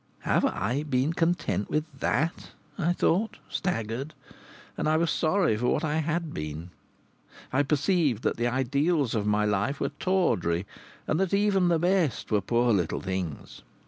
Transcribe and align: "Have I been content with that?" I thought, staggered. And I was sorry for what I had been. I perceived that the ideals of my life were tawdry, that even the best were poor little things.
"Have 0.21 0.45
I 0.45 0.81
been 0.81 1.13
content 1.13 1.69
with 1.69 1.85
that?" 1.99 2.53
I 2.75 2.91
thought, 2.91 3.37
staggered. 3.49 4.15
And 4.75 4.89
I 4.89 4.97
was 4.97 5.11
sorry 5.11 5.55
for 5.57 5.67
what 5.67 5.83
I 5.83 5.97
had 5.97 6.33
been. 6.33 6.71
I 7.53 7.61
perceived 7.61 8.23
that 8.23 8.37
the 8.37 8.47
ideals 8.47 9.13
of 9.13 9.27
my 9.27 9.45
life 9.45 9.79
were 9.79 9.89
tawdry, 9.89 10.65
that 11.05 11.35
even 11.35 11.67
the 11.67 11.77
best 11.77 12.31
were 12.31 12.41
poor 12.41 12.73
little 12.73 12.99
things. 13.01 13.61